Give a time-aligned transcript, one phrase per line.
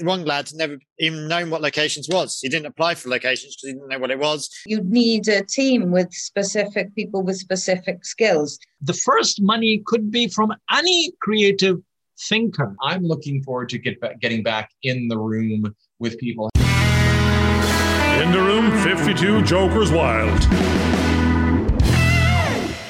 [0.00, 2.40] One lad never even known what locations was.
[2.40, 4.50] He didn't apply for locations because he didn't know what it was.
[4.66, 8.58] You'd need a team with specific people with specific skills.
[8.80, 11.78] The first money could be from any creative
[12.28, 12.74] thinker.
[12.82, 16.50] I'm looking forward to get back, getting back in the room with people.
[16.56, 20.42] In the room, 52 Jokers Wild.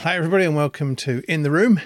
[0.04, 1.82] Hi, everybody, and welcome to In the Room.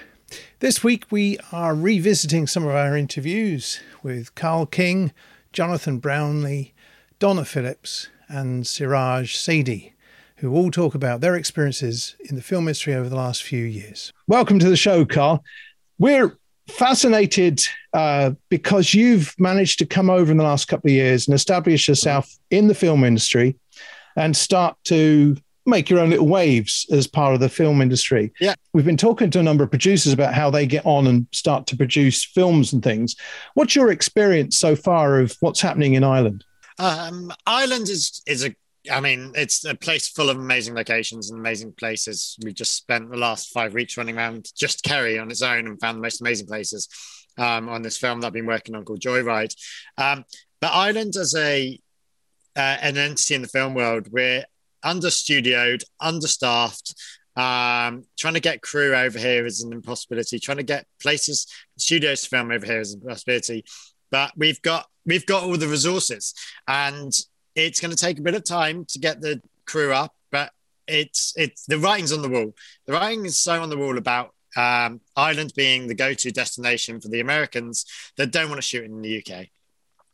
[0.59, 5.13] This week we are revisiting some of our interviews with Carl King,
[5.53, 6.73] Jonathan Brownlee,
[7.19, 9.93] Donna Phillips, and Siraj Zaidi,
[10.37, 14.13] who all talk about their experiences in the film industry over the last few years.
[14.27, 15.43] Welcome to the show, Carl.
[15.97, 16.37] We're
[16.69, 17.61] fascinated
[17.93, 21.87] uh, because you've managed to come over in the last couple of years and establish
[21.87, 23.55] yourself in the film industry
[24.15, 25.35] and start to
[25.69, 28.33] make your own little waves as part of the film industry.
[28.39, 28.55] Yeah.
[28.73, 31.67] We've been talking to a number of producers about how they get on and start
[31.67, 33.15] to produce films and things.
[33.53, 36.43] What's your experience so far of what's happening in Ireland?
[36.77, 38.55] Um, Ireland is is a
[38.89, 42.37] I mean, it's a place full of amazing locations and amazing places.
[42.43, 45.79] We just spent the last five weeks running around just Kerry on its own and
[45.79, 46.87] found the most amazing places
[47.37, 49.53] um, on this film that I've been working on called Joyride.
[49.97, 50.23] Um,
[50.61, 51.79] but Ireland as a
[52.55, 54.43] uh, an entity in the film world, we're
[54.83, 56.93] understudioed, understaffed.
[57.35, 60.39] Um, trying to get crew over here is an impossibility.
[60.39, 63.63] Trying to get places, studios to film over here is an impossibility.
[64.11, 66.33] But we've got we've got all the resources,
[66.67, 67.13] and
[67.55, 70.13] it's going to take a bit of time to get the crew up.
[70.31, 70.51] But
[70.87, 72.53] it's it's the writing's on the wall.
[72.87, 77.07] The writing is so on the wall about um, Ireland being the go-to destination for
[77.07, 77.85] the Americans
[78.17, 79.47] that don't want to shoot in the UK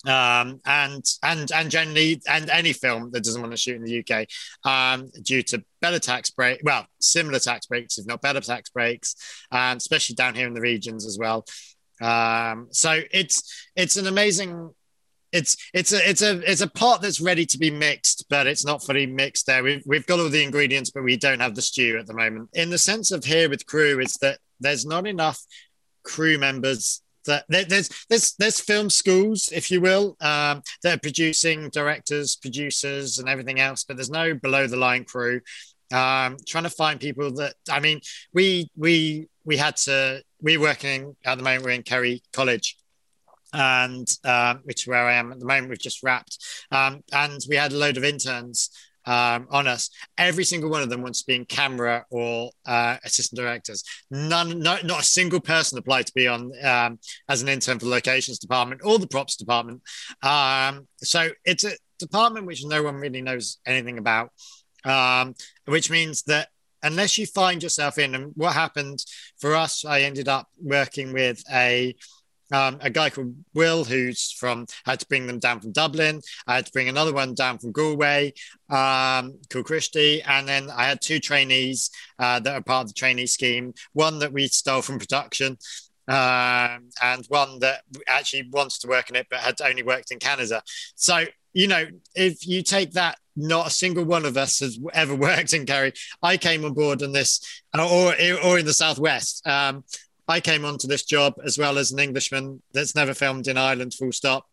[0.07, 3.99] um, and and and generally and any film that doesn't want to shoot in the
[3.99, 4.27] UK
[4.63, 9.15] um, due to better tax break, well, similar tax breaks, if not better tax breaks,
[9.51, 11.45] and especially down here in the regions as well.
[12.01, 14.71] Um, so it's it's an amazing.
[15.31, 18.65] It's it's a it's a it's a pot that's ready to be mixed, but it's
[18.65, 19.47] not fully mixed.
[19.47, 22.13] There, we've we've got all the ingredients, but we don't have the stew at the
[22.13, 22.49] moment.
[22.53, 25.41] In the sense of here with crew, is that there's not enough
[26.03, 31.69] crew members that there's there's there's film schools, if you will, um, that are producing
[31.69, 35.41] directors, producers, and everything else, but there's no below the line crew.
[35.93, 38.01] Um, trying to find people that I mean,
[38.33, 41.63] we we we had to we're working at the moment.
[41.63, 42.77] We're in Kerry College,
[43.53, 45.69] and um, which is where I am at the moment.
[45.69, 46.37] We've just wrapped,
[46.71, 48.69] um, and we had a load of interns
[49.05, 49.89] um, on us.
[50.17, 53.83] Every single one of them wants to be in camera or uh, assistant directors.
[54.11, 56.99] None, no, not a single person applied to be on um,
[57.29, 59.81] as an intern for the locations department or the props department.
[60.23, 64.31] Um, so it's a department which no one really knows anything about,
[64.83, 65.35] um,
[65.65, 66.49] which means that
[66.83, 69.03] unless you find yourself in, and what happened
[69.39, 71.95] for us, I ended up working with a
[72.51, 76.21] um, a guy called Will, who's from, had to bring them down from Dublin.
[76.47, 78.33] I had to bring another one down from Galway,
[78.69, 80.21] um, called Christy.
[80.21, 81.89] And then I had two trainees
[82.19, 85.57] uh, that are part of the trainee scheme, one that we stole from production.
[86.07, 90.19] Um, and one that actually wants to work in it, but had only worked in
[90.19, 90.61] Canada.
[90.93, 91.23] So,
[91.53, 95.53] you know, if you take that not a single one of us has ever worked
[95.53, 95.93] in Kerry.
[96.21, 97.41] I came on board on this,
[97.73, 98.13] or
[98.43, 99.45] or in the southwest.
[99.47, 99.83] Um,
[100.27, 103.93] I came onto this job as well as an Englishman that's never filmed in Ireland,
[103.93, 104.45] full stop.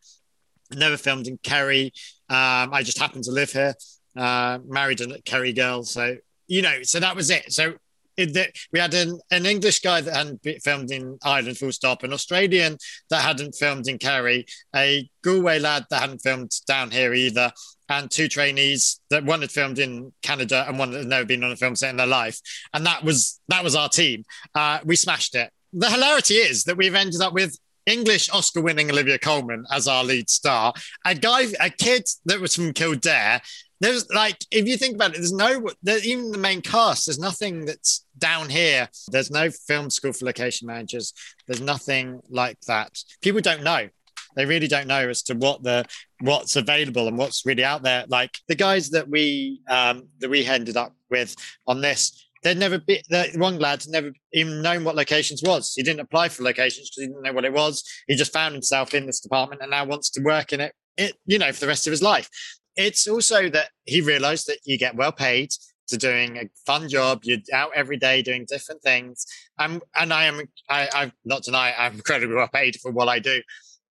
[0.74, 1.92] Never filmed in Kerry.
[2.28, 3.74] Um, I just happened to live here,
[4.16, 5.82] uh, married a Kerry girl.
[5.82, 6.16] So,
[6.46, 7.52] you know, so that was it.
[7.52, 7.74] So
[8.16, 12.12] it, we had an, an, English guy that hadn't filmed in Ireland, full stop, an
[12.12, 12.76] Australian
[13.10, 17.50] that hadn't filmed in Kerry, a Galway lad that hadn't filmed down here either,
[17.88, 21.44] and two trainees that one had filmed in Canada and one that had never been
[21.44, 22.38] on a film set in their life.
[22.74, 24.24] And that was that was our team.
[24.54, 28.90] Uh, we smashed it the hilarity is that we've ended up with English Oscar winning
[28.90, 30.72] Olivia Colman as our lead star,
[31.04, 33.40] a guy, a kid that was from Kildare.
[33.80, 37.18] There's like, if you think about it, there's no, there, even the main cast, there's
[37.18, 38.88] nothing that's down here.
[39.08, 41.12] There's no film school for location managers.
[41.48, 42.96] There's nothing like that.
[43.20, 43.88] People don't know.
[44.36, 45.84] They really don't know as to what the
[46.20, 48.04] what's available and what's really out there.
[48.08, 51.34] Like the guys that we um, that we ended up with
[51.66, 55.74] on this, They'd never be the one lad never even known what locations was.
[55.74, 57.84] He didn't apply for locations because he didn't know what it was.
[58.08, 61.14] He just found himself in this department and now wants to work in it, it
[61.24, 62.28] you know, for the rest of his life.
[62.74, 65.50] It's also that he realized that you get well paid
[65.88, 67.20] to doing a fun job.
[67.22, 69.24] You're out every day doing different things.
[69.58, 73.20] Um, and I am, I, I'm not deny I'm incredibly well paid for what I
[73.20, 73.40] do.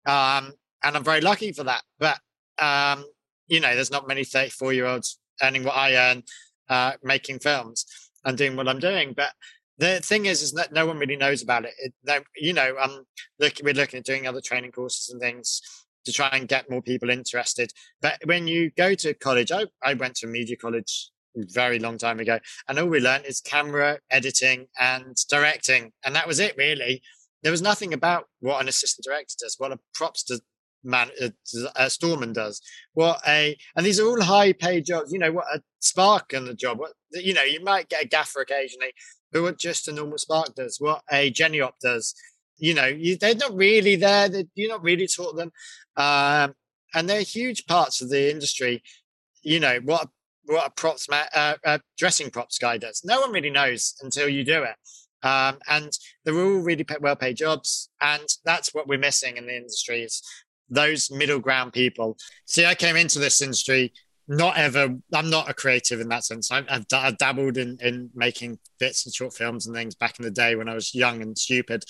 [0.06, 0.52] Um,
[0.84, 1.84] and I'm very lucky for that.
[2.00, 2.20] But,
[2.60, 3.06] um,
[3.48, 6.24] you know, there's not many 34 year olds earning what I earn,
[6.70, 7.86] uh, making films
[8.26, 9.14] and doing what I'm doing.
[9.14, 9.32] But
[9.78, 11.74] the thing is, is that no one really knows about it.
[11.78, 13.06] it you know, um,
[13.40, 15.62] look, we're looking at doing other training courses and things.
[16.06, 17.72] to try and get more people interested.
[18.02, 21.98] But when you go to college, I, I went to media college a very long
[21.98, 26.56] time ago, and all we learned is camera editing and directing, and that was it
[26.58, 27.02] really.
[27.44, 30.42] There was nothing about what an assistant director does, what a props does,
[30.84, 31.32] man a,
[31.76, 32.62] a storeman does.
[32.94, 36.46] What a and these are all high paid jobs you know what a spark in
[36.46, 38.94] the job what you know you might get a gaffer occasionally
[39.32, 42.14] but what just a normal spark does what a geniop does.
[42.58, 45.52] You know you, they're not really there they, you're not really taught them
[45.98, 46.54] um,
[46.94, 48.84] and they're huge parts of the industry.
[49.44, 50.10] You know what
[50.46, 53.02] what a props ma- uh, dressing props guy does.
[53.06, 54.76] No one really knows until you do it
[55.24, 55.92] um, and
[56.24, 60.22] they're all really well paid jobs and that's what we're missing in the industry is
[60.72, 62.18] those middle ground people.
[62.46, 63.94] See, I came into this industry
[64.28, 64.96] not ever.
[65.14, 66.52] I'm not a creative in that sense.
[66.52, 70.24] I've, I've, I've dabbled in in making bits and short films and things back in
[70.24, 71.84] the day when I was young and stupid.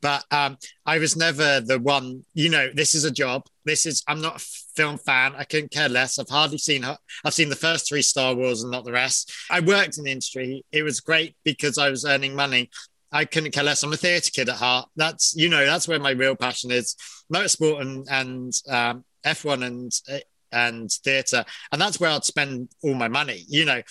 [0.00, 2.24] But um, I was never the one.
[2.34, 3.46] You know, this is a job.
[3.64, 4.04] This is.
[4.06, 4.44] I'm not a
[4.76, 5.34] film fan.
[5.36, 6.18] I couldn't care less.
[6.18, 6.84] I've hardly seen.
[6.84, 9.32] I've seen the first three Star Wars and not the rest.
[9.50, 10.64] I worked in the industry.
[10.70, 12.70] It was great because I was earning money.
[13.12, 13.82] I couldn't care less.
[13.82, 14.88] I'm a theatre kid at heart.
[14.96, 16.96] That's you know that's where my real passion is,
[17.32, 20.22] motorsport and and um, F1 and
[20.52, 23.44] and theatre, and that's where I'd spend all my money.
[23.48, 23.82] You know,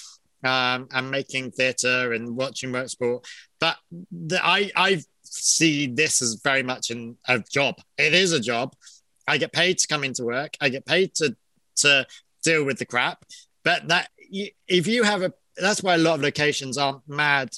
[0.43, 3.25] um, and making theatre and watching motorsport.
[3.59, 3.77] But
[4.11, 7.75] the, I I see this as very much an, a job.
[7.97, 8.75] It is a job.
[9.27, 10.55] I get paid to come into work.
[10.61, 11.35] I get paid to
[11.77, 12.05] to
[12.43, 13.25] deal with the crap.
[13.63, 14.09] But that
[14.67, 17.49] if you have a that's why a lot of locations aren't mad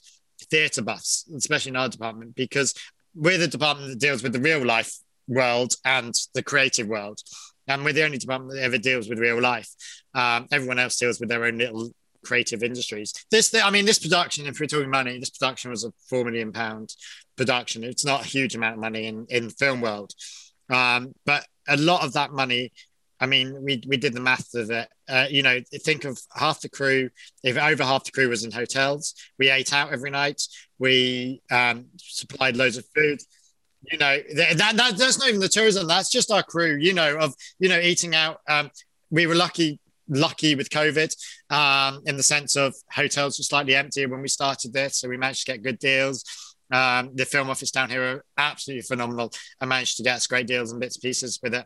[0.49, 2.73] theatre buffs, especially in our department, because
[3.15, 4.97] we're the department that deals with the real life
[5.27, 7.19] world and the creative world.
[7.67, 9.69] And we're the only department that ever deals with real life.
[10.15, 11.91] Um, everyone else deals with their own little
[12.23, 13.13] creative industries.
[13.31, 16.51] This, I mean, this production, if we're talking money, this production was a four million
[16.51, 16.95] pound
[17.37, 17.83] production.
[17.83, 20.13] It's not a huge amount of money in in the film world,
[20.69, 22.71] um, but a lot of that money
[23.19, 24.87] I mean, we we did the math of it.
[25.07, 27.09] Uh, you know, think of half the crew.
[27.43, 30.41] If over half the crew was in hotels, we ate out every night.
[30.77, 33.19] We um, supplied loads of food.
[33.91, 35.87] You know, that, that that's not even the tourism.
[35.87, 36.77] That's just our crew.
[36.77, 38.39] You know, of you know eating out.
[38.47, 38.71] Um,
[39.09, 39.79] we were lucky
[40.09, 41.15] lucky with COVID
[41.51, 45.17] um, in the sense of hotels were slightly emptier when we started this, so we
[45.17, 46.23] managed to get good deals.
[46.71, 49.31] Um, the film office down here are absolutely phenomenal.
[49.59, 51.65] I managed to get us great deals and bits and pieces with it.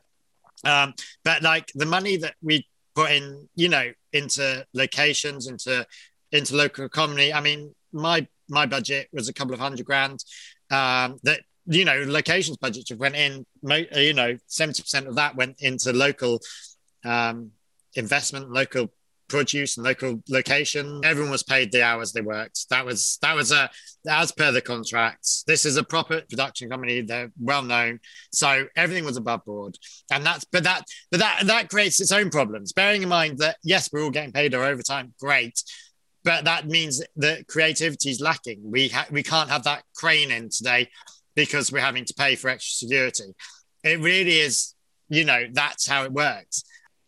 [0.63, 0.93] Um,
[1.23, 5.85] but like the money that we put in, you know, into locations, into
[6.31, 7.33] into local economy.
[7.33, 10.23] I mean, my my budget was a couple of hundred grand.
[10.71, 13.45] Um, that you know, locations budget went in.
[13.95, 16.39] You know, seventy percent of that went into local
[17.05, 17.51] um,
[17.95, 18.91] investment, local
[19.33, 21.01] produce and local location.
[21.03, 22.69] Everyone was paid the hours they worked.
[22.69, 23.69] That was that was a
[24.07, 25.43] as per the contracts.
[25.47, 27.01] This is a proper production company.
[27.01, 27.99] They're well known,
[28.31, 29.75] so everything was above board.
[30.11, 32.73] And that's but that but that that creates its own problems.
[32.73, 35.63] Bearing in mind that yes, we're all getting paid our overtime, great.
[36.23, 38.61] But that means that creativity is lacking.
[38.63, 40.89] We ha- we can't have that crane in today
[41.35, 43.33] because we're having to pay for extra security.
[43.83, 44.75] It really is,
[45.09, 46.63] you know, that's how it works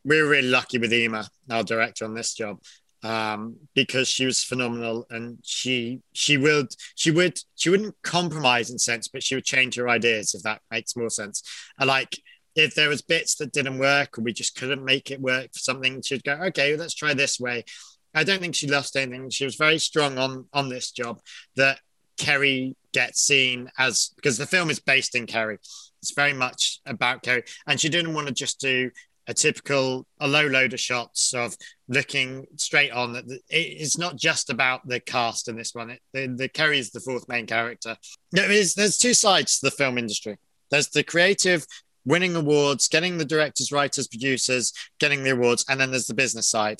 [0.05, 2.61] we were really lucky with Emer, our director on this job,
[3.03, 8.77] um, because she was phenomenal and she she would she would she wouldn't compromise in
[8.79, 11.43] sense, but she would change her ideas if that makes more sense.
[11.83, 12.17] Like
[12.55, 15.59] if there was bits that didn't work or we just couldn't make it work for
[15.59, 17.65] something, she'd go, okay, let's try this way.
[18.13, 19.29] I don't think she lost anything.
[19.29, 21.19] She was very strong on on this job
[21.57, 21.79] that
[22.17, 25.57] Kerry gets seen as because the film is based in Kerry.
[26.01, 28.91] It's very much about Kerry, and she didn't want to just do
[29.27, 31.55] a typical a low load of shots of
[31.87, 35.91] looking straight on that it's not just about the cast in this one.
[35.91, 37.97] It, the, the kerry is the fourth main character.
[38.31, 40.37] There is there's two sides to the film industry.
[40.71, 41.65] There's the creative
[42.05, 46.49] winning awards getting the directors writers producers getting the awards and then there's the business
[46.49, 46.79] side.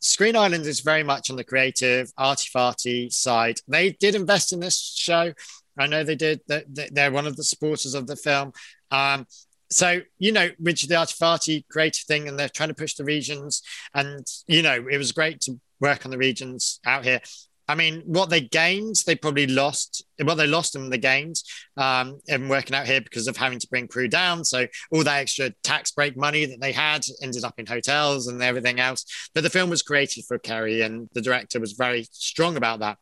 [0.00, 3.60] Screen Ireland is very much on the creative arty farty side.
[3.68, 5.32] They did invest in this show.
[5.78, 6.40] I know they did.
[6.46, 8.52] They're one of the supporters of the film.
[8.90, 9.26] Um,
[9.72, 13.62] so you know Richard the Artifati creative thing and they're trying to push the regions
[13.94, 17.20] and you know it was great to work on the regions out here
[17.68, 20.04] I mean, what they gained, they probably lost.
[20.22, 21.36] Well, they lost them, they gained
[21.76, 24.44] um, in working out here because of having to bring crew down.
[24.44, 28.42] So all that extra tax break money that they had ended up in hotels and
[28.42, 29.30] everything else.
[29.34, 32.98] But the film was created for Kerry, and the director was very strong about that.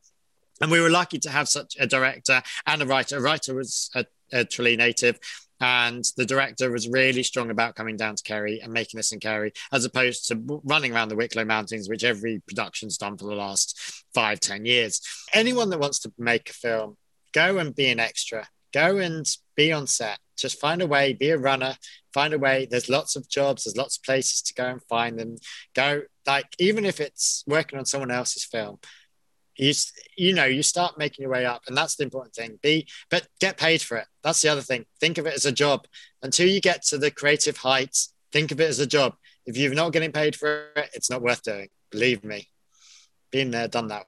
[0.61, 3.17] And we were lucky to have such a director and a writer.
[3.17, 4.47] A writer was a, a
[4.77, 5.19] native,
[5.61, 9.21] and the director was really strong about coming down to Kerry and making this in
[9.21, 13.35] Kerry, as opposed to running around the Wicklow Mountains, which every production's done for the
[13.35, 13.79] last
[14.15, 15.01] five, ten years.
[15.33, 16.97] Anyone that wants to make a film,
[17.33, 18.49] go and be an extra.
[18.73, 19.27] Go and
[19.57, 20.19] be on set.
[20.37, 21.75] Just find a way, be a runner,
[22.15, 22.67] find a way.
[22.71, 25.37] There's lots of jobs, there's lots of places to go and find them.
[25.75, 28.79] Go like even if it's working on someone else's film,
[29.61, 29.75] you
[30.17, 32.59] you know you start making your way up, and that's the important thing.
[32.63, 34.07] Be but get paid for it.
[34.23, 34.87] That's the other thing.
[35.01, 35.87] Think of it as a job
[36.23, 38.13] until you get to the creative heights.
[38.33, 39.15] Think of it as a job.
[39.47, 41.69] If you're not getting paid for it, it's not worth doing.
[41.91, 42.49] Believe me,
[43.31, 44.07] been there, done that.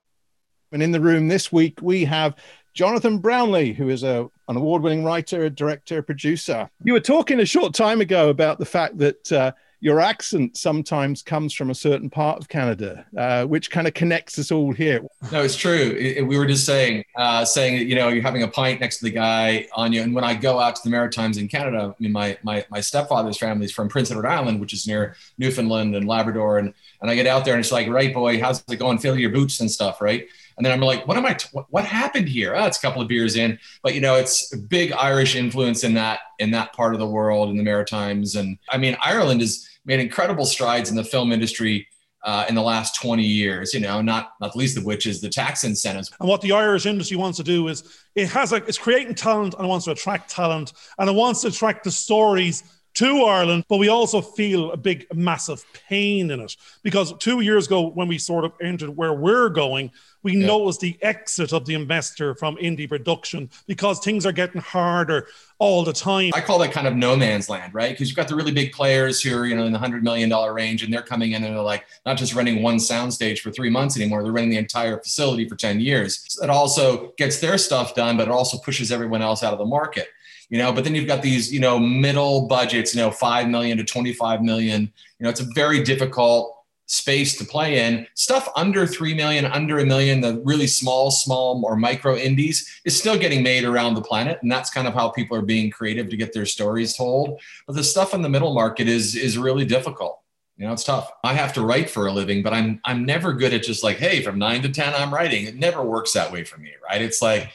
[0.71, 2.37] And in the room this week, we have
[2.75, 6.71] Jonathan Brownlee, who is a, an award winning writer, director, producer.
[6.83, 11.23] You were talking a short time ago about the fact that uh, your accent sometimes
[11.23, 15.03] comes from a certain part of Canada, uh, which kind of connects us all here.
[15.33, 15.97] No, it's true.
[15.99, 18.81] It, it, we were just saying, uh, saying that you know you're having a pint
[18.81, 21.49] next to the guy on you, and when I go out to the Maritimes in
[21.49, 24.87] Canada, I mean my my my stepfather's family is from Prince Edward Island, which is
[24.87, 28.41] near Newfoundland and Labrador, and and I get out there and it's like, right, boy,
[28.41, 28.99] how's it going?
[28.99, 30.29] Fill your boots and stuff, right?
[30.57, 31.35] And then I'm like, what am I?
[31.35, 32.55] T- what happened here?
[32.55, 35.85] Oh, it's a couple of beers in, but you know, it's a big Irish influence
[35.85, 39.41] in that in that part of the world in the Maritimes, and I mean, Ireland
[39.41, 41.89] has made incredible strides in the film industry
[42.25, 45.21] uh, in the last 20 years, you know, not not the least of which is
[45.21, 46.11] the tax incentives.
[46.21, 47.83] And what the Irish industry wants to do is
[48.15, 51.41] it has like it's creating talent and it wants to attract talent and it wants
[51.43, 52.63] to attract the stories
[52.95, 57.67] to Ireland, but we also feel a big, massive pain in it because two years
[57.67, 59.91] ago, when we sort of entered where we're going,
[60.23, 60.47] we yeah.
[60.47, 65.27] noticed the exit of the investor from indie production because things are getting harder
[65.59, 66.31] all the time.
[66.35, 67.91] I call that kind of no man's land, right?
[67.91, 70.29] Because you've got the really big players who are, you know, in the hundred million
[70.29, 73.51] dollar range, and they're coming in and they're like not just running one soundstage for
[73.51, 76.39] three months anymore; they're running the entire facility for ten years.
[76.43, 79.65] It also gets their stuff done, but it also pushes everyone else out of the
[79.65, 80.09] market
[80.53, 83.79] you know but then you've got these you know middle budgets you know 5 million
[83.79, 86.62] to 25 million you know it's a very difficult
[86.93, 88.07] space to play in.
[88.15, 92.97] Stuff under 3 million under a million the really small small or micro indies is
[92.97, 96.11] still getting made around the planet and that's kind of how people are being creative
[96.11, 97.41] to get their stories told.
[97.67, 100.21] But the stuff in the middle market is is really difficult.
[100.59, 101.11] You know it's tough.
[101.25, 103.97] I have to write for a living but i'm i'm never good at just like
[103.97, 105.47] hey from 9 to 10 i'm writing.
[105.47, 107.01] It never works that way for me right?
[107.01, 107.51] It's like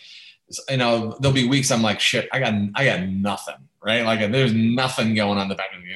[0.69, 4.05] you know, there'll be weeks I'm like, shit, I got, I got nothing, right?
[4.05, 5.87] Like there's nothing going on the back of the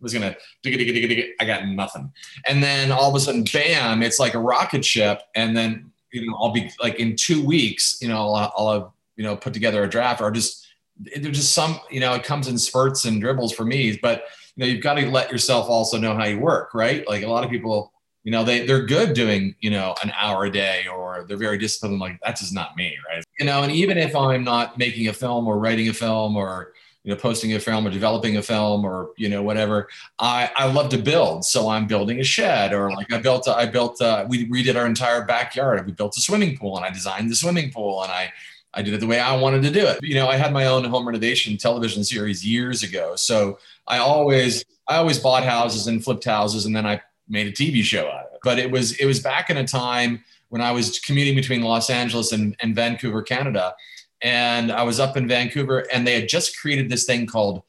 [0.00, 1.30] was gonna, dig dig dig dig.
[1.40, 2.12] I got nothing.
[2.46, 5.22] And then all of a sudden, bam, it's like a rocket ship.
[5.34, 8.90] And then, you know, I'll be like in two weeks, you know, I'll, I'll have
[9.16, 10.66] you know, put together a draft or just,
[10.96, 14.24] there's just some, you know, it comes in spurts and dribbles for me, but
[14.56, 17.06] you know, you've got to let yourself also know how you work, right?
[17.06, 17.92] Like a lot of people,
[18.24, 21.56] you know they they're good doing you know an hour a day or they're very
[21.56, 25.08] disciplined like that's just not me right you know and even if i'm not making
[25.08, 26.69] a film or writing a film or
[27.04, 29.88] you know posting a film or developing a film or you know whatever
[30.18, 33.64] i i love to build so i'm building a shed or like i built i
[33.64, 37.36] built we redid our entire backyard we built a swimming pool and i designed the
[37.36, 38.30] swimming pool and i
[38.72, 39.98] I did it the way I wanted to do it.
[40.02, 43.16] You know, I had my own home renovation television series years ago.
[43.16, 47.52] So I always I always bought houses and flipped houses and then I made a
[47.52, 48.40] TV show out of it.
[48.44, 51.90] But it was it was back in a time when I was commuting between Los
[51.90, 53.74] Angeles and, and Vancouver, Canada.
[54.22, 57.62] And I was up in Vancouver and they had just created this thing called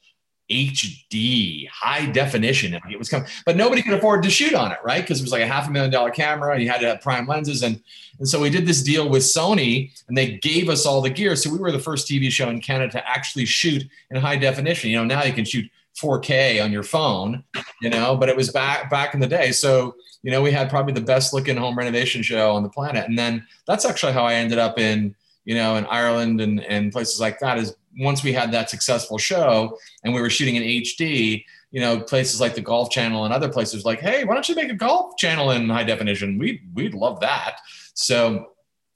[0.50, 2.74] HD, high definition.
[2.74, 5.00] it was coming, but nobody could afford to shoot on it, right?
[5.00, 7.00] Because it was like a half a million dollar camera and you had to have
[7.00, 7.62] prime lenses.
[7.62, 7.80] And,
[8.18, 11.36] and so we did this deal with Sony and they gave us all the gear.
[11.36, 14.90] So we were the first TV show in Canada to actually shoot in high definition.
[14.90, 17.44] You know, now you can shoot 4K on your phone,
[17.80, 19.52] you know, but it was back back in the day.
[19.52, 23.08] So, you know, we had probably the best looking home renovation show on the planet.
[23.08, 26.92] And then that's actually how I ended up in, you know, in Ireland and, and
[26.92, 30.62] places like that is once we had that successful show and we were shooting in
[30.62, 34.48] HD, you know, places like the Golf Channel and other places like, hey, why don't
[34.48, 36.38] you make a golf channel in high definition?
[36.38, 37.56] We we'd love that.
[37.94, 38.52] So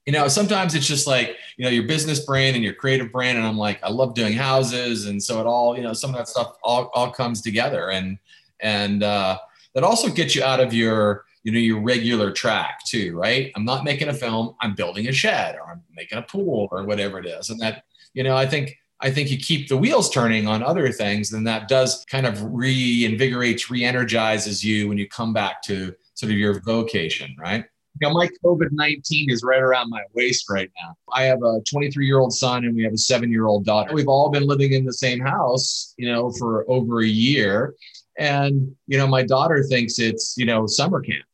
[0.07, 3.37] you know, sometimes it's just like, you know, your business brain and your creative brain.
[3.37, 5.07] And I'm like, I love doing houses.
[5.07, 7.91] And so it all, you know, some of that stuff all, all comes together.
[7.91, 8.17] And,
[8.61, 9.39] and uh,
[9.75, 13.53] that also gets you out of your, you know, your regular track too, right?
[13.55, 16.85] I'm not making a film, I'm building a shed or I'm making a pool or
[16.85, 17.51] whatever it is.
[17.51, 17.85] And that,
[18.15, 21.45] you know, I think, I think you keep the wheels turning on other things, then
[21.45, 26.61] that does kind of reinvigorates, re-energizes you when you come back to sort of your
[26.63, 27.65] vocation, right?
[28.01, 30.97] Know, my COVID 19 is right around my waist right now.
[31.13, 33.95] I have a 23 year old son and we have a seven year old daughter.
[33.95, 37.77] We've all been living in the same house, you know, for over a year.
[38.19, 41.25] And, you know, my daughter thinks it's, you know, summer camp.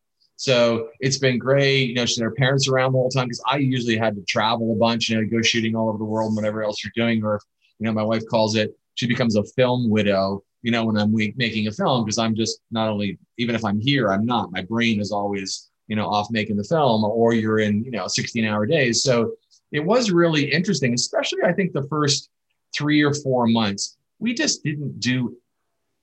[0.43, 1.91] So it's been great.
[1.91, 4.23] You know, she had her parents around the whole time because I usually had to
[4.23, 6.91] travel a bunch, you know, go shooting all over the world and whatever else you're
[6.97, 7.23] doing.
[7.23, 7.39] Or,
[7.79, 11.15] you know, my wife calls it, she becomes a film widow, you know, when I'm
[11.15, 14.51] making a film because I'm just not only, even if I'm here, I'm not.
[14.51, 18.09] My brain is always, you know, off making the film or you're in, you know,
[18.09, 19.05] 16 hour days.
[19.05, 19.35] So
[19.71, 22.31] it was really interesting, especially I think the first
[22.75, 25.37] three or four months we just didn't do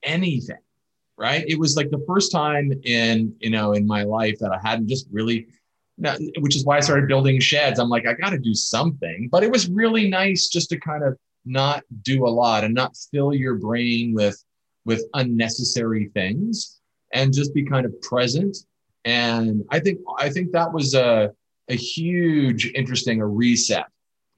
[0.02, 0.56] anything
[1.20, 1.44] right?
[1.46, 4.88] It was like the first time in you know in my life that i hadn't
[4.88, 5.46] just really
[6.38, 7.78] which is why i started building sheds.
[7.78, 9.28] I'm like i got to do something.
[9.30, 12.96] But it was really nice just to kind of not do a lot and not
[13.12, 14.42] fill your brain with
[14.86, 16.80] with unnecessary things
[17.12, 18.56] and just be kind of present.
[19.04, 21.30] And i think i think that was a,
[21.68, 23.86] a huge interesting a reset.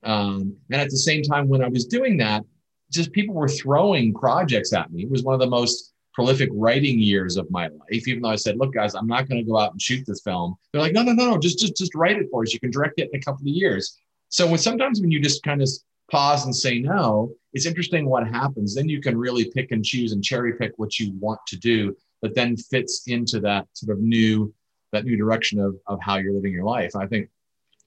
[0.05, 2.43] Um, and at the same time when i was doing that
[2.91, 5.05] just people were throwing projects at me.
[5.05, 8.37] It was one of the most prolific writing years of my life even though i
[8.37, 10.93] said look guys i'm not going to go out and shoot this film they're like
[10.93, 13.09] no no no no just just just write it for us you can direct it
[13.13, 13.99] in a couple of years
[14.33, 15.69] so when sometimes when you just kind of
[16.13, 18.75] pause and say no, it's interesting what happens.
[18.75, 21.97] Then you can really pick and choose and cherry pick what you want to do
[22.21, 24.55] that then fits into that sort of new
[24.93, 26.95] that new direction of, of how you're living your life.
[26.95, 27.31] I think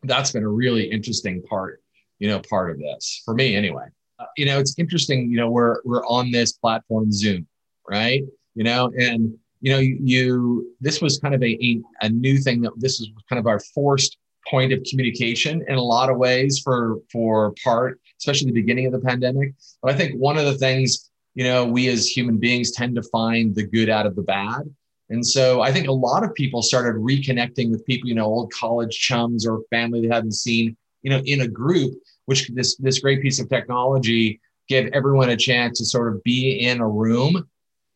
[0.03, 1.81] that's been a really interesting part,
[2.17, 3.85] you know, part of this for me anyway.
[4.17, 7.47] Uh, you know, it's interesting, you know, we're we're on this platform Zoom,
[7.89, 8.23] right?
[8.55, 12.37] You know, and you know, you, you this was kind of a, a, a new
[12.37, 16.17] thing that this is kind of our forced point of communication in a lot of
[16.17, 20.45] ways for for part especially the beginning of the pandemic but i think one of
[20.45, 24.15] the things you know we as human beings tend to find the good out of
[24.15, 24.61] the bad
[25.09, 28.51] and so i think a lot of people started reconnecting with people you know old
[28.53, 31.93] college chums or family they hadn't seen you know in a group
[32.25, 36.59] which this this great piece of technology gave everyone a chance to sort of be
[36.59, 37.47] in a room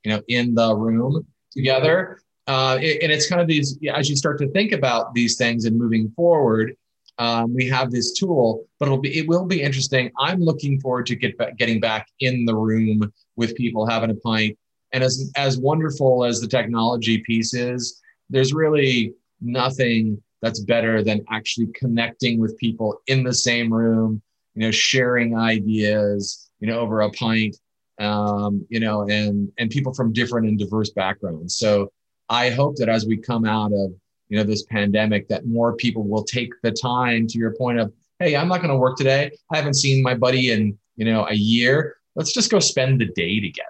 [0.03, 2.20] you know in the room together.
[2.48, 5.77] Uh, and it's kind of these as you start to think about these things and
[5.77, 6.75] moving forward
[7.20, 10.10] um, we have this tool but it'll be it will be interesting.
[10.18, 14.15] I'm looking forward to get back, getting back in the room with people having a
[14.15, 14.58] pint.
[14.94, 21.25] And as as wonderful as the technology piece is there's really nothing that's better than
[21.29, 24.22] actually connecting with people in the same room
[24.56, 27.58] you know sharing ideas you know over a pint
[28.00, 31.91] um, you know and and people from different and diverse backgrounds so
[32.29, 33.91] I hope that as we come out of
[34.29, 37.28] you know this pandemic, that more people will take the time.
[37.28, 39.32] To your point of, hey, I'm not going to work today.
[39.52, 41.97] I haven't seen my buddy in you know a year.
[42.15, 43.67] Let's just go spend the day together,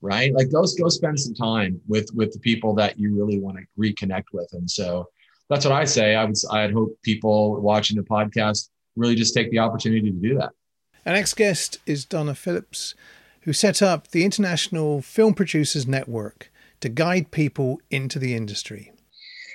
[0.00, 0.32] right?
[0.34, 3.64] Like go go spend some time with with the people that you really want to
[3.78, 4.50] reconnect with.
[4.52, 5.08] And so
[5.48, 6.14] that's what I say.
[6.14, 10.38] I would I'd hope people watching the podcast really just take the opportunity to do
[10.38, 10.50] that.
[11.06, 12.94] Our next guest is Donna Phillips,
[13.42, 16.50] who set up the International Film Producers Network
[16.80, 18.91] to guide people into the industry?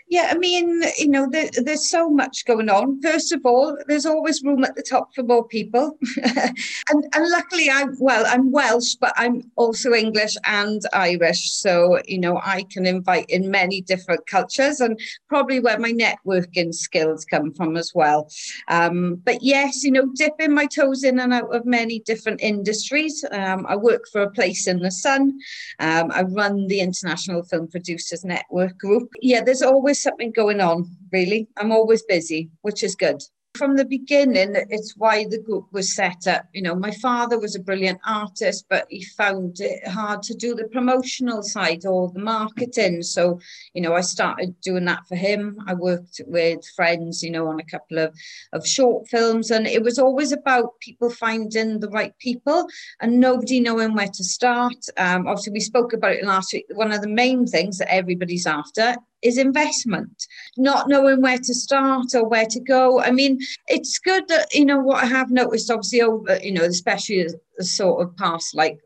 [0.09, 3.01] Yeah, I mean, you know, there, there's so much going on.
[3.01, 5.97] First of all, there's always room at the top for more people.
[6.23, 11.51] and, and luckily, I'm, well, I'm Welsh, but I'm also English and Irish.
[11.51, 16.73] So, you know, I can invite in many different cultures and probably where my networking
[16.73, 18.29] skills come from as well.
[18.69, 23.25] Um, but yes, you know, dipping my toes in and out of many different industries.
[23.31, 25.37] Um, I work for a place in the sun.
[25.79, 29.11] Um, I run the International Film Producers Network group.
[29.21, 31.47] Yeah, there's always always something going on, really.
[31.57, 33.21] I'm always busy, which is good
[33.57, 36.45] from the beginning, it's why the group was set up.
[36.53, 40.53] You know, my father was a brilliant artist, but he found it hard to do
[40.53, 43.01] the promotional side or the marketing.
[43.01, 43.39] So,
[43.73, 45.57] you know, I started doing that for him.
[45.67, 48.15] I worked with friends, you know, on a couple of,
[48.53, 52.67] of short films, and it was always about people finding the right people
[53.01, 54.85] and nobody knowing where to start.
[54.97, 56.65] Um, obviously, we spoke about it last week.
[56.73, 58.95] One of the main things that everybody's after
[59.27, 60.25] is investment,
[60.57, 63.01] not knowing where to start or where to go.
[63.01, 66.63] I mean, it's good that, you know, what I have noticed, obviously, over, you know,
[66.63, 68.79] especially the sort of past like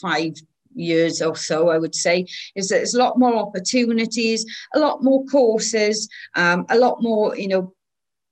[0.00, 0.34] five
[0.74, 5.02] years or so, I would say, is that there's a lot more opportunities, a lot
[5.02, 7.72] more courses, um, a lot more, you know,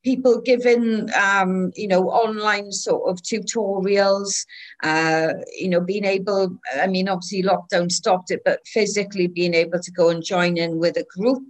[0.04, 4.44] people giving um, you know online sort of tutorials
[4.82, 9.80] uh, you know being able i mean obviously lockdown stopped it but physically being able
[9.80, 11.42] to go and join in with a group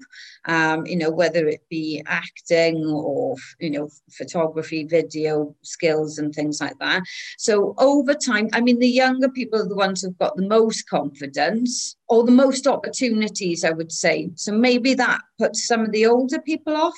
[0.47, 6.61] um, you know whether it be acting or you know photography video skills and things
[6.61, 7.03] like that.
[7.39, 10.89] So over time i mean the younger people are the ones who've got the most
[10.89, 14.31] confidence or the most opportunities i would say.
[14.37, 16.95] So maybe that puts some of the older people off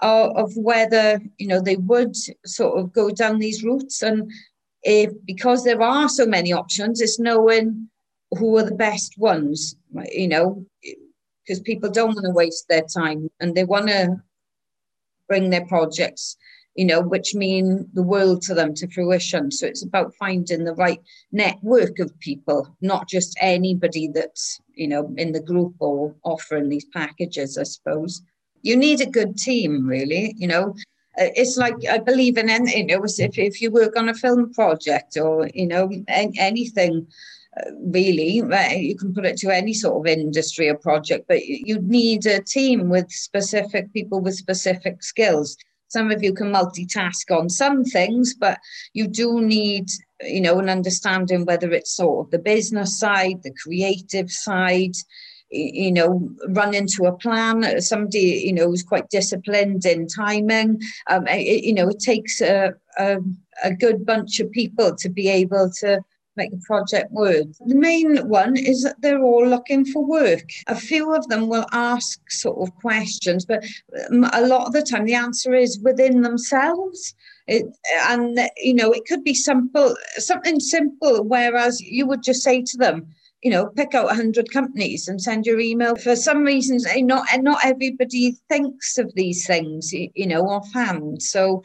[0.00, 2.14] uh, of whether you know they would
[2.46, 4.02] sort of go down these routes.
[4.02, 4.30] And
[4.82, 7.88] if because there are so many options it's knowing
[8.32, 9.76] who are the best ones
[10.12, 10.64] you know
[11.42, 14.16] because people don't want to waste their time and they want to
[15.26, 16.36] bring their projects
[16.74, 19.50] you know which mean the world to them to fruition.
[19.50, 21.00] So it's about finding the right
[21.32, 26.84] network of people not just anybody that's you know in the group or offering these
[26.84, 28.22] packages i suppose
[28.62, 30.34] you need a good team, really.
[30.36, 30.74] You know,
[31.18, 34.52] uh, it's like I believe in, you know, if, if you work on a film
[34.52, 37.06] project or, you know, anything,
[37.80, 38.30] really.
[38.30, 42.42] You can put it to any sort of industry or project, but you need a
[42.42, 45.56] team with specific people with specific skills.
[45.88, 48.58] Some of you can multitask on some things, but
[48.92, 49.88] you do need,
[50.20, 54.94] you know, an understanding whether it's sort of the business side, the creative side,
[55.50, 57.80] you know, run into a plan.
[57.80, 60.80] Somebody, you know, who's quite disciplined in timing.
[61.08, 63.18] Um, it, you know, it takes a, a,
[63.64, 66.00] a good bunch of people to be able to
[66.38, 67.46] make the project work.
[67.66, 70.48] The main one is that they're all looking for work.
[70.68, 73.64] A few of them will ask sort of questions, but
[74.10, 77.14] um, a lot of the time the answer is within themselves.
[77.48, 77.64] It,
[78.10, 82.76] and you know it could be simple something simple whereas you would just say to
[82.76, 83.06] them
[83.42, 85.96] you know pick out 100 companies and send your email.
[85.96, 91.22] For some reasons eh, not not everybody thinks of these things you know offhand.
[91.22, 91.62] So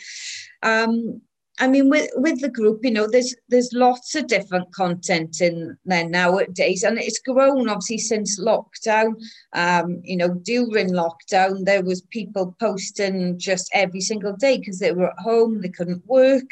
[0.61, 1.21] um
[1.59, 5.77] I mean, with with the group, you know, there's there's lots of different content in
[5.85, 9.13] there nowadays, and it's grown obviously since lockdown.
[9.53, 14.93] Um, you know, during lockdown, there was people posting just every single day because they
[14.93, 16.49] were at home, they couldn't work,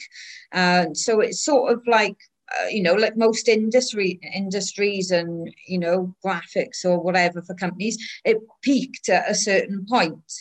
[0.51, 2.17] uh, so it's sort of like
[2.59, 7.97] uh, you know, like most industry industries and you know graphics or whatever for companies,
[8.25, 10.31] it peaked at a certain point,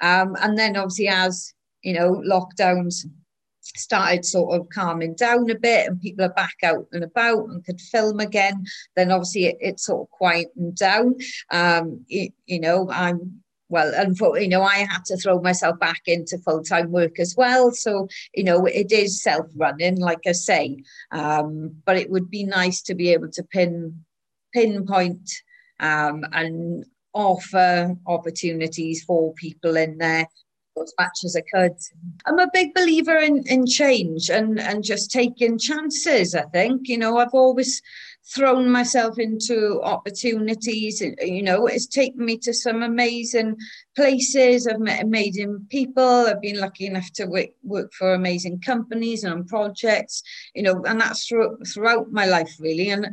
[0.00, 3.06] um, and then obviously as you know lockdowns
[3.76, 7.64] started sort of calming down a bit and people are back out and about and
[7.64, 11.14] could film again, then obviously it, it sort of quietened down.
[11.50, 16.02] Um, it, you know, I'm well, for, you know, I had to throw myself back
[16.06, 17.70] into full time work as well.
[17.70, 20.78] So, you know, it is self running, like I say.
[21.10, 24.04] Um, but it would be nice to be able to pin
[24.52, 25.30] pinpoint
[25.80, 30.28] um, and offer opportunities for people in there
[30.82, 31.76] as much as I could.
[32.26, 36.88] I'm a big believer in, in change and, and just taking chances, I think.
[36.88, 37.80] You know, I've always
[38.26, 41.00] thrown myself into opportunities.
[41.00, 43.56] You know, it's taken me to some amazing
[43.96, 44.66] places.
[44.66, 46.02] I've met amazing people.
[46.02, 50.22] I've been lucky enough to work, work for amazing companies and on projects,
[50.54, 52.90] you know, and that's through, throughout my life, really.
[52.90, 53.08] And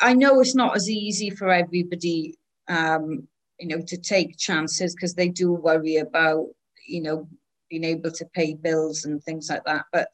[0.00, 2.34] I know it's not as easy for everybody.
[2.68, 6.46] Um, you know, to take chances because they do worry about
[6.88, 7.28] you know,
[7.70, 9.84] being able to pay bills and things like that.
[9.92, 10.08] But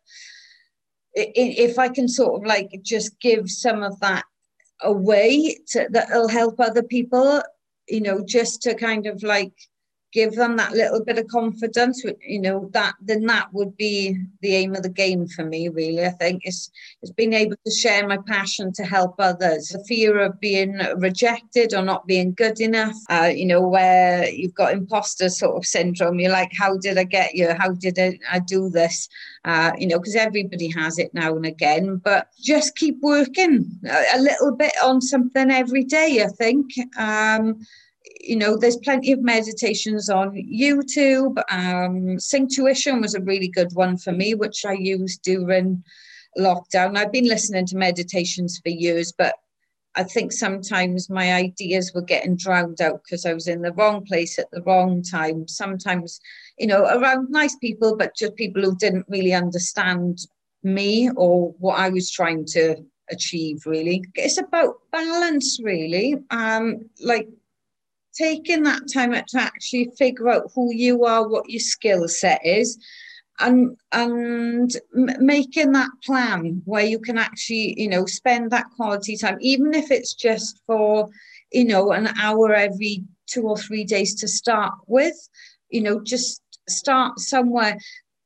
[1.14, 4.24] if I can sort of like just give some of that
[4.82, 7.42] away to, that'll help other people,
[7.88, 9.52] you know, just to kind of like
[10.14, 14.54] give them that little bit of confidence you know that then that would be the
[14.54, 16.42] aim of the game for me really i think.
[16.44, 16.70] It's
[17.02, 19.68] it's being able to share my passion to help others.
[19.68, 24.54] The fear of being rejected or not being good enough uh, you know where you've
[24.54, 26.20] got imposter sort of syndrome.
[26.20, 29.08] You're like how did i get you how did i, I do this?
[29.44, 34.04] Uh, you know because everybody has it now and again but just keep working a,
[34.16, 36.66] a little bit on something every day i think.
[36.98, 37.60] Um,
[38.26, 41.36] you know, there's plenty of meditations on YouTube.
[41.50, 45.84] Um, Synctuition was a really good one for me, which I used during
[46.38, 46.96] lockdown.
[46.96, 49.34] I've been listening to meditations for years, but
[49.96, 54.04] I think sometimes my ideas were getting drowned out because I was in the wrong
[54.04, 55.46] place at the wrong time.
[55.46, 56.20] Sometimes,
[56.58, 60.26] you know, around nice people, but just people who didn't really understand
[60.62, 62.76] me or what I was trying to
[63.10, 64.02] achieve, really.
[64.14, 66.16] It's about balance, really.
[66.30, 67.28] Um, like
[68.16, 72.78] taking that time to actually figure out who you are, what your skill set is,
[73.40, 79.38] and and making that plan where you can actually you know spend that quality time,
[79.40, 81.08] even if it's just for
[81.52, 85.16] you know an hour every two or three days to start with.
[85.70, 87.78] You know, just start somewhere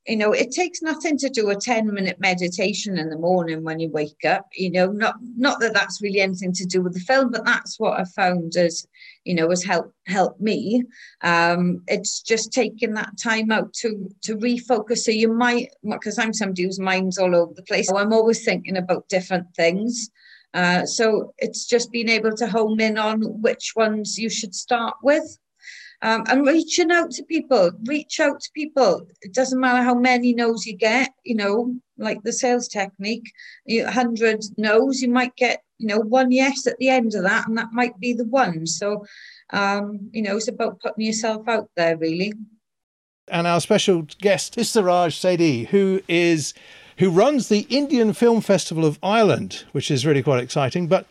[0.08, 3.78] you know it takes nothing to do a 10 minute meditation in the morning when
[3.78, 7.00] you wake up you know not not that that's really anything to do with the
[7.00, 8.86] film but that's what i found as
[9.28, 10.82] you know has helped helped me.
[11.22, 13.88] Um it's just taking that time out to
[14.22, 14.98] to refocus.
[14.98, 18.44] So you might because i'm somebody whose mind's all over the place so i'm always
[18.44, 20.10] thinking about different things.
[20.54, 24.96] Uh, so it's just being able to home in on which ones you should start
[25.02, 25.38] with.
[26.00, 29.06] Um, and reaching out to people, reach out to people.
[29.20, 33.32] It doesn't matter how many no's you get, you know, like the sales technique,
[33.66, 37.48] you 100 no's, you might get, you know, one yes at the end of that,
[37.48, 38.66] and that might be the one.
[38.66, 39.04] So,
[39.50, 42.32] um, you know, it's about putting yourself out there, really.
[43.28, 46.54] And our special guest is Siraj Zaidi, who is
[46.98, 50.88] who runs the Indian Film Festival of Ireland, which is really quite exciting.
[50.88, 51.06] But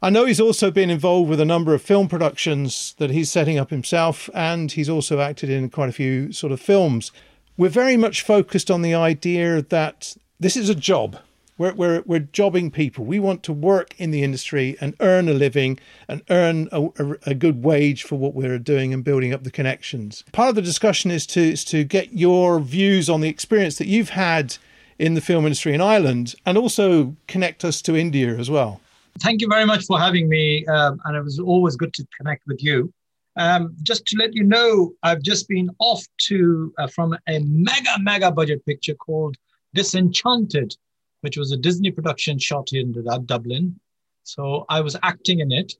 [0.00, 3.58] I know he's also been involved with a number of film productions that he's setting
[3.58, 7.10] up himself, and he's also acted in quite a few sort of films.
[7.56, 11.18] We're very much focused on the idea that this is a job.
[11.58, 13.04] We're, we're, we're jobbing people.
[13.04, 17.16] We want to work in the industry and earn a living and earn a, a,
[17.26, 20.24] a, good wage for what we're doing and building up the connections.
[20.32, 23.86] Part of the discussion is to, is to get your views on the experience that
[23.86, 24.56] you've had
[24.98, 28.80] in the film industry in Ireland and also connect us to India as well.
[29.20, 30.64] Thank you very much for having me.
[30.66, 32.92] Um, and it was always good to connect with you.
[33.36, 37.98] Um, just to let you know, I've just been off to uh, from a mega,
[38.00, 39.36] mega budget picture called
[39.74, 40.76] Disenchanted,
[41.22, 42.92] which was a Disney production shot in
[43.24, 43.80] Dublin.
[44.22, 45.72] So I was acting in it.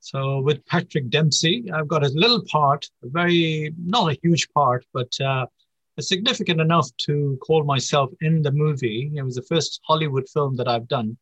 [0.00, 4.84] So with Patrick Dempsey, I've got a little part, a very, not a huge part,
[4.92, 5.46] but uh,
[6.00, 9.12] significant enough to call myself in the movie.
[9.14, 11.16] It was the first Hollywood film that I've done.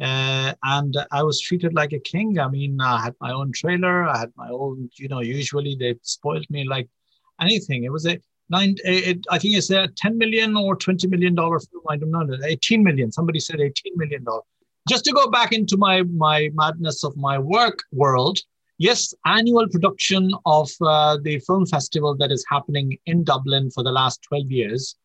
[0.00, 2.38] Uh, and I was treated like a king.
[2.38, 4.04] I mean, I had my own trailer.
[4.04, 6.88] I had my own, you know, usually they spoiled me like
[7.40, 7.84] anything.
[7.84, 8.18] It was a
[8.50, 11.84] nine, it, I think it's a 10 million or 20 million dollar film.
[11.88, 13.10] I don't know, 18 million.
[13.12, 14.42] Somebody said 18 million dollar.
[14.88, 18.38] Just to go back into my, my madness of my work world,
[18.78, 23.92] yes, annual production of uh, the film festival that is happening in Dublin for the
[23.92, 24.96] last 12 years.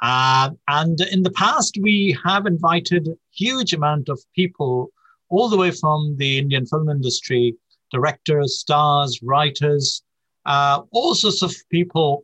[0.02, 4.92] Uh, and in the past, we have invited huge amount of people
[5.30, 7.56] all the way from the Indian film industry,
[7.92, 10.04] directors, stars, writers,
[10.46, 12.24] uh, all sorts of people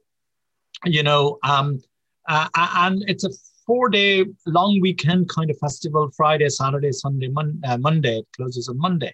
[0.86, 1.82] you know, um,
[2.28, 3.30] uh, and it's a
[3.66, 8.20] four day long weekend kind of festival Friday, Saturday, Sunday, Mon- uh, Monday.
[8.20, 9.14] It closes on Monday.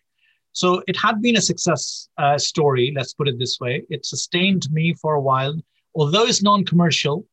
[0.51, 3.83] So it had been a success uh, story, let's put it this way.
[3.89, 5.55] It sustained me for a while,
[5.95, 7.25] although it's non commercial.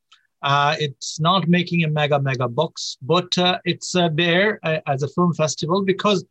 [0.46, 5.08] Uh, it's not making a mega, mega box, but uh, it's uh, there as a
[5.08, 6.24] film festival because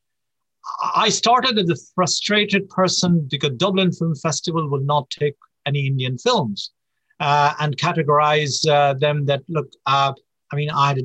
[0.95, 6.17] I started as a frustrated person because Dublin Film Festival will not take any Indian
[6.17, 6.71] films
[7.19, 10.13] uh, and categorize uh, them that look, uh,
[10.51, 10.97] I mean, I had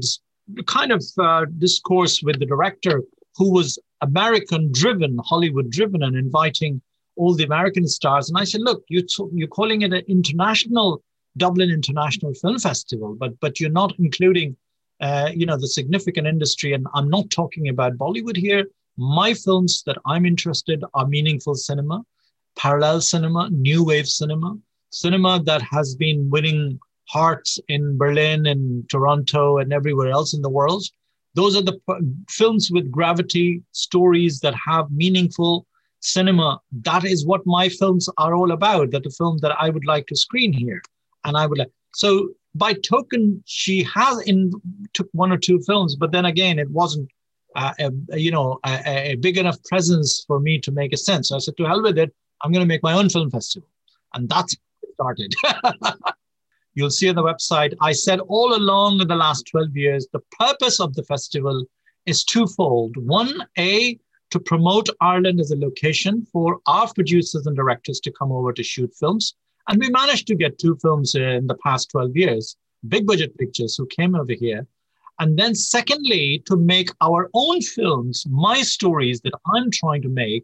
[0.58, 3.02] a kind of uh, discourse with the director
[3.36, 6.80] who was American driven, Hollywood driven, and inviting
[7.16, 8.28] all the American stars.
[8.28, 11.02] And I said, look, you t- you're calling it an international
[11.36, 14.56] Dublin International Film Festival, but but you're not including,
[15.00, 16.72] uh, you know, the significant industry.
[16.72, 18.64] And I'm not talking about Bollywood here.
[18.96, 22.04] My films that I'm interested are meaningful cinema,
[22.56, 24.58] parallel cinema, new wave cinema,
[24.90, 30.50] cinema that has been winning hearts in Berlin and Toronto and everywhere else in the
[30.50, 30.84] world.
[31.34, 35.66] Those are the p- films with gravity, stories that have meaningful
[36.00, 36.60] cinema.
[36.82, 38.90] That is what my films are all about.
[38.90, 40.82] That the film that I would like to screen here,
[41.24, 41.70] and I would like.
[41.94, 44.52] So by token, she has in
[44.92, 47.10] took one or two films, but then again, it wasn't.
[47.56, 51.30] Uh, a, you know, a, a big enough presence for me to make a sense.
[51.30, 52.14] So I said, to hell with it.
[52.44, 53.68] I'm going to make my own film festival.
[54.14, 54.54] And that's
[55.00, 55.34] started.
[56.74, 60.20] You'll see on the website, I said all along in the last 12 years, the
[60.38, 61.64] purpose of the festival
[62.06, 62.96] is twofold.
[62.96, 63.98] One, A,
[64.30, 68.62] to promote Ireland as a location for our producers and directors to come over to
[68.62, 69.34] shoot films.
[69.70, 72.56] And we managed to get two films in the past 12 years,
[72.88, 74.66] big budget pictures who came over here.
[75.20, 80.42] And then, secondly, to make our own films, my stories that I'm trying to make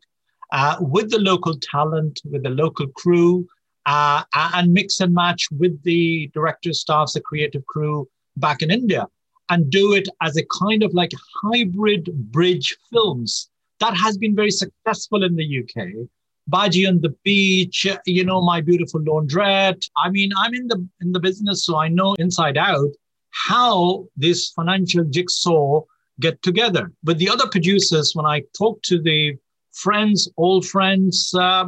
[0.53, 3.49] uh, with the local talent, with the local crew,
[3.87, 9.09] uh, and mix and match with the director staffs, the creative crew back in India,
[9.49, 11.11] and do it as a kind of like
[11.43, 13.51] hybrid bridge films.
[13.81, 16.09] That has been very successful in the UK.
[16.51, 19.89] Bhaji on the beach, you know, my beautiful laundrette.
[19.97, 22.91] I mean, I'm in the in the business, so I know inside out
[23.31, 25.83] how this financial jigsaw
[26.21, 26.93] get together.
[27.03, 29.37] But the other producers, when I talk to the
[29.73, 31.67] friends, old friends, uh,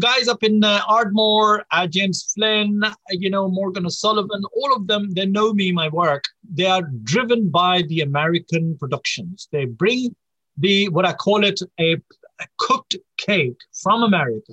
[0.00, 5.12] guys up in uh, Ardmore, uh, James Flynn, you know, Morgan O'Sullivan, all of them,
[5.12, 6.24] they know me, my work.
[6.52, 9.48] They are driven by the American productions.
[9.52, 10.16] They bring
[10.56, 11.96] the, what I call it, a,
[12.40, 14.52] a cooked cake from America,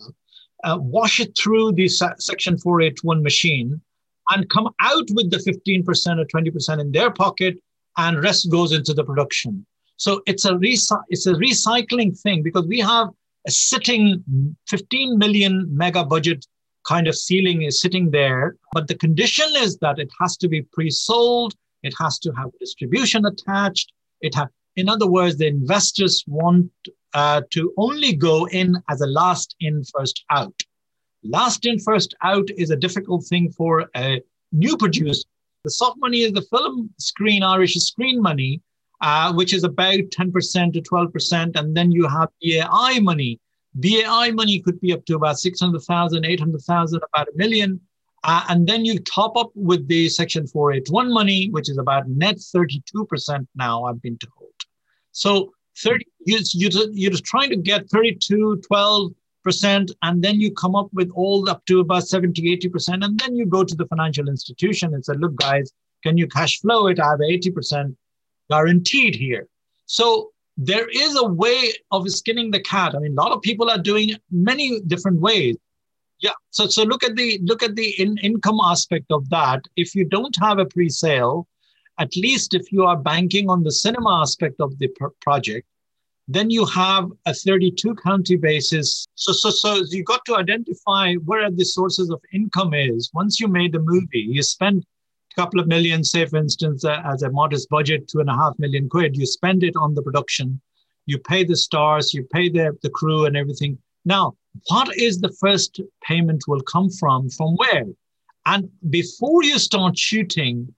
[0.63, 3.82] uh, wash it through the Section 481 machine,
[4.32, 7.58] and come out with the 15% or 20% in their pocket,
[7.98, 9.65] and rest goes into the production.
[9.98, 10.60] So it's a
[11.10, 13.10] it's a recycling thing because we have
[13.48, 14.24] a sitting
[14.67, 16.45] 15 million mega budget
[16.86, 20.62] kind of ceiling is sitting there, but the condition is that it has to be
[20.74, 23.91] pre-sold, it has to have distribution attached.
[24.21, 26.71] It ha- in other words, the investors want
[27.13, 30.59] uh, to only go in as a last in, first out.
[31.23, 35.23] Last in, first out is a difficult thing for a new producer.
[35.63, 38.61] The soft money is the film screen, Irish screen money,
[39.01, 41.55] uh, which is about 10% to 12%.
[41.55, 43.39] And then you have BAI money
[43.75, 47.79] BAI money could be up to about 600,000, 800,000, about a million.
[48.23, 52.38] Uh, and then you top up with the Section 481 money, which is about net
[52.38, 54.44] 32% now, I've been told.
[55.15, 60.75] So 30, you, you, you're just trying to get 32, 12%, and then you come
[60.75, 63.06] up with all up to about 70, 80%.
[63.06, 65.71] And then you go to the financial institution and say, look, guys,
[66.04, 66.99] can you cash flow it?
[66.99, 67.95] I have 80%
[68.49, 69.47] guaranteed here.
[69.86, 72.93] So there is a way of skinning the cat.
[72.93, 75.56] I mean, a lot of people are doing many different ways
[76.19, 79.93] yeah so so look at the look at the in, income aspect of that if
[79.93, 81.45] you don't have a pre-sale
[81.99, 85.67] at least if you are banking on the cinema aspect of the pr- project
[86.27, 89.05] then you have a 32 county basis.
[89.15, 93.12] So so so you got to identify where the sources of income is.
[93.13, 94.84] Once you made a movie you spend
[95.31, 98.36] a couple of million say for instance uh, as a modest budget two and a
[98.36, 100.60] half million quid you spend it on the production.
[101.05, 103.77] You pay the stars you pay the, the crew and everything.
[104.03, 104.36] Now
[104.69, 107.29] what is the first payment will come from?
[107.29, 107.86] From where?
[108.47, 110.73] And before you start shooting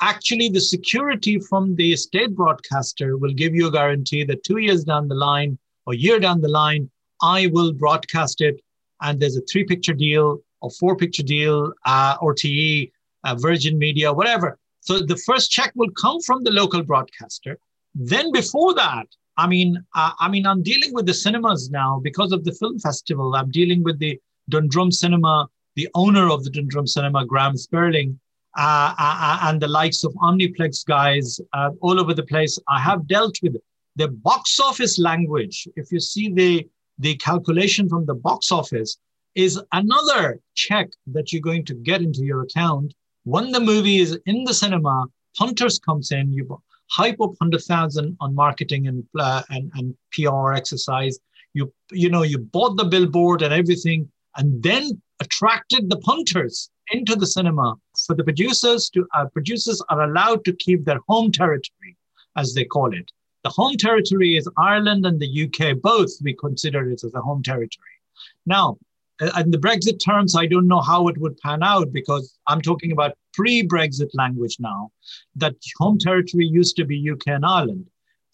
[0.00, 4.84] actually the security from the state broadcaster will give you a guarantee that two years
[4.84, 6.90] down the line or year down the line
[7.22, 8.60] i will broadcast it.
[9.02, 12.92] And there's a three picture deal or four picture deal uh, or te
[13.24, 14.58] uh, virgin media whatever.
[14.80, 17.58] So the first check will come from the local broadcaster.
[17.94, 22.32] Then before that I mean, uh, I mean, I'm dealing with the cinemas now because
[22.32, 23.34] of the film festival.
[23.34, 28.14] I'm dealing with the Dundrum Cinema, the owner of the Dundrum Cinema, Graham Sperling, uh,
[28.14, 28.25] uh, uh,
[28.56, 32.58] and the likes of Omniplex guys uh, all over the place.
[32.68, 33.56] I have dealt with
[33.96, 35.68] the box office language.
[35.76, 36.66] If you see the
[36.98, 38.96] the calculation from the box office,
[39.34, 44.18] is another check that you're going to get into your account when the movie is
[44.24, 45.04] in the cinema.
[45.38, 51.18] Hunters comes in, you hype up 100,000 on marketing and, uh, and, and PR exercise.
[51.52, 57.14] You, you know, you bought the billboard and everything, and then attracted the punters into
[57.14, 57.74] the cinema.
[58.06, 61.96] For the producers to uh, producers are allowed to keep their home territory,
[62.36, 63.10] as they call it.
[63.42, 65.80] The home territory is Ireland and the UK.
[65.80, 67.96] Both we consider it as a home territory.
[68.44, 68.78] Now,
[69.20, 72.60] uh, in the Brexit terms, I don't know how it would pan out because I'm
[72.60, 74.90] talking about pre-Brexit language now.
[75.34, 77.86] That home territory used to be UK and Ireland.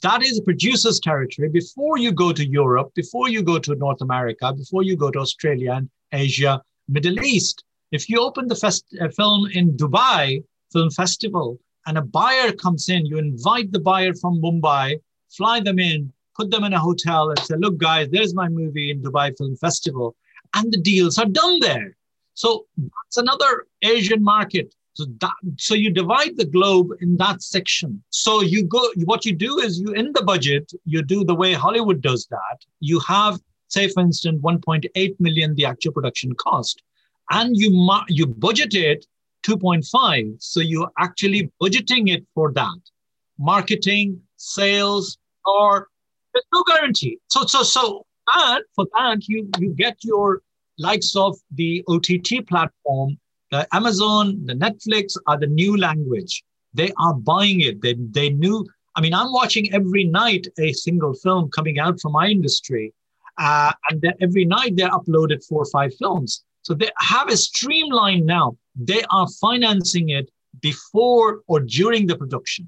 [0.03, 4.01] That is a producer's territory before you go to Europe, before you go to North
[4.01, 7.65] America, before you go to Australia and Asia, Middle East.
[7.93, 12.89] If you open the fest- uh, film in Dubai Film Festival and a buyer comes
[12.89, 14.99] in, you invite the buyer from Mumbai,
[15.31, 18.91] fly them in, put them in a hotel, and say, "Look, guys, there's my movie
[18.91, 20.17] in Dubai Film Festival."
[20.55, 21.97] and the deals are done there.
[22.35, 24.75] So that's another Asian market.
[24.95, 28.03] So that so you divide the globe in that section.
[28.11, 31.55] So you go what you do is you in the budget, you do the way
[31.55, 32.59] Hollywood does that.
[32.81, 36.83] You have, say for instance, 1.8 million the actual production cost.
[37.33, 39.07] And you you budget it
[39.45, 40.37] 2.5.
[40.41, 42.81] So you're actually budgeting it for that.
[43.39, 45.89] Marketing, sales, or
[46.33, 47.19] there's no guarantee.
[47.29, 50.43] So so so and for that, you, you get your
[50.79, 53.19] likes of the OTT platform,
[53.51, 56.43] the Amazon, the Netflix are the new language.
[56.75, 57.83] They are buying it.
[57.83, 58.67] They, they knew.
[58.95, 62.95] I mean, I'm watching every night a single film coming out from my industry.
[63.39, 66.45] Uh, and every night they're uploaded four or five films.
[66.63, 68.57] So they have a streamline now.
[68.75, 72.67] They are financing it before or during the production.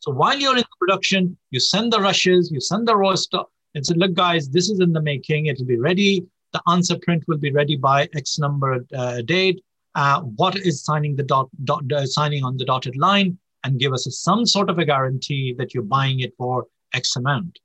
[0.00, 3.84] So while you're in production, you send the rushes, you send the raw stuff, and
[3.84, 5.46] said, look, guys, this is in the making.
[5.46, 6.26] It'll be ready.
[6.52, 9.62] The answer print will be ready by X number uh, date.
[9.94, 13.92] Uh, what is signing the dot, dot uh, signing on the dotted line and give
[13.92, 17.58] us a, some sort of a guarantee that you're buying it for X amount.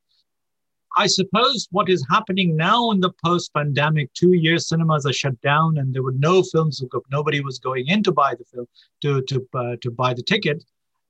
[0.97, 5.77] I suppose what is happening now in the post-pandemic, two years cinemas are shut down,
[5.77, 6.83] and there were no films.
[7.11, 8.67] Nobody was going in to buy the film
[9.03, 10.63] to to uh, to buy the ticket.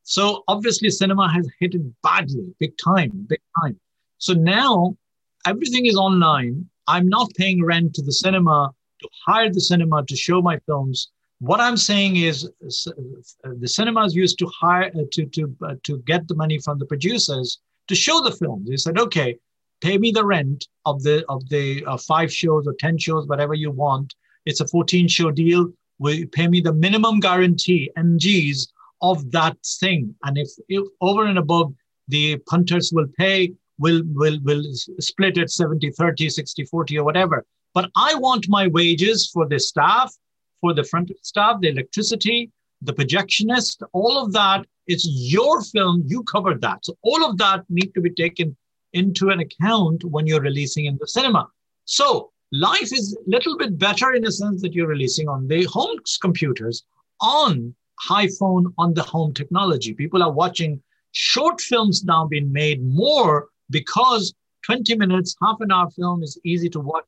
[0.04, 3.80] So obviously, cinema has hit it badly, big time, big time.
[4.17, 4.97] So now
[5.45, 6.69] everything is online.
[6.88, 8.71] I'm not paying rent to the cinema
[9.02, 11.10] to hire the cinema to show my films.
[11.40, 15.94] What I'm saying is, uh, the cinemas used to hire uh, to to uh, to
[16.12, 17.60] get the money from the producers
[17.90, 18.69] to show the films.
[18.69, 19.38] They said, okay,
[19.82, 23.54] pay me the rent of the of the uh, five shows or ten shows, whatever
[23.54, 24.13] you want.
[24.46, 25.71] It's a 14 show deal.
[26.00, 28.67] Will pay me the minimum guarantee MGs
[29.02, 30.15] of that thing?
[30.23, 31.73] And if, if over and above,
[32.08, 34.63] the punters will pay will will will
[35.00, 39.60] split it 70 30 60 40 or whatever but i want my wages for the
[39.60, 40.13] staff
[40.62, 42.52] for the front staff the electricity
[42.82, 47.63] the projectionist all of that it's your film you covered that so all of that
[47.69, 48.56] need to be taken
[48.98, 51.43] into an account when you're releasing in the cinema
[51.85, 55.63] So life is a little bit better in the sense that you're releasing on the
[55.65, 56.83] home computers
[57.21, 59.93] on high phone on the home technology.
[59.93, 60.81] People are watching
[61.12, 64.33] short films now being made more because
[64.65, 67.06] 20 minutes, half an hour film is easy to watch,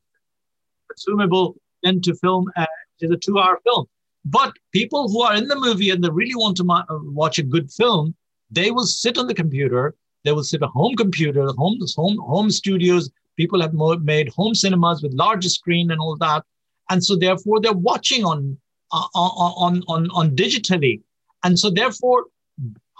[0.88, 2.66] consumable, than to film uh,
[3.00, 3.86] is a two hour film.
[4.24, 7.38] But people who are in the movie and they really want to ma- uh, watch
[7.38, 8.14] a good film,
[8.50, 9.94] they will sit on the computer.
[10.24, 13.10] They will sit a home computer, home home home studios.
[13.36, 16.44] People have made home cinemas with larger screen and all that,
[16.90, 18.58] and so therefore they're watching on
[18.92, 21.00] on on on digitally,
[21.44, 22.26] and so therefore,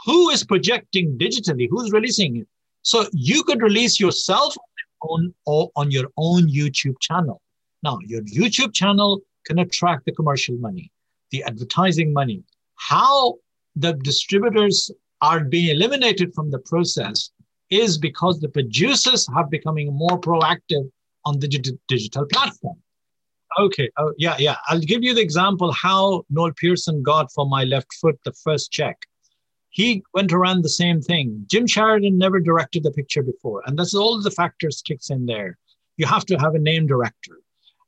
[0.05, 1.68] who is projecting digitally?
[1.71, 2.49] Who's releasing it?
[2.83, 4.57] So you could release yourself
[5.03, 7.43] on or on your own YouTube channel.
[7.83, 10.91] Now your YouTube channel can attract the commercial money
[11.31, 12.43] the advertising money.
[12.77, 13.37] How
[13.77, 14.91] the distributors
[15.21, 17.31] are being eliminated from the process
[17.71, 20.91] is because the producers have becoming more proactive
[21.25, 22.77] on the digital platform.
[23.59, 24.57] Okay, oh, yeah, yeah.
[24.68, 28.71] I'll give you the example how Noel Pearson got for my left foot the first
[28.71, 28.97] check.
[29.71, 31.45] He went around the same thing.
[31.47, 35.59] Jim Sheridan never directed the picture before, and that's all the factors kicks in there.
[35.97, 37.39] You have to have a name director.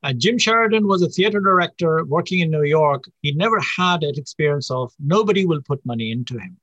[0.05, 3.05] Uh, Jim Sheridan was a theater director working in New York.
[3.21, 6.59] He never had that experience of nobody will put money into him.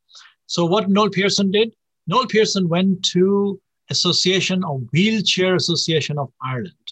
[0.50, 1.76] So what Noel Pearson did,
[2.08, 6.88] Noel Pearson went to Association of Wheelchair Association of Ireland,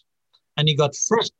[0.58, 1.34] and he got first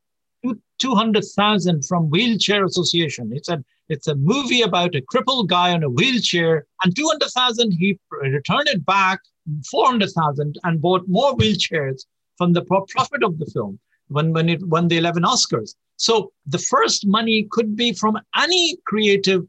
[0.80, 3.30] 200,000 from Wheelchair Association.
[3.36, 8.00] It's a, it's a movie about a crippled guy on a wheelchair, and 200,000, he
[8.10, 9.20] returned it back,
[9.70, 12.06] 400,000, and bought more wheelchairs
[12.36, 15.76] from the profit of the film when, when it won the 11 Oscars.
[15.98, 19.44] So the first money could be from any creative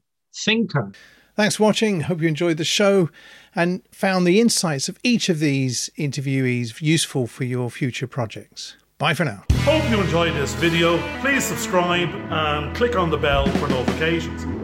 [0.44, 0.92] thinker.
[1.39, 2.01] Thanks for watching.
[2.01, 3.11] Hope you enjoyed the show
[3.55, 8.74] and found the insights of each of these interviewees useful for your future projects.
[8.99, 9.45] Bye for now.
[9.59, 10.99] Hope you enjoyed this video.
[11.20, 14.57] Please subscribe and click on the bell for notifications.